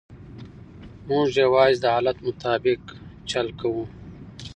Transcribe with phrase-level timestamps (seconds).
[1.09, 2.81] موږ یوازې د حالت مطابق
[3.29, 3.85] چل کوو.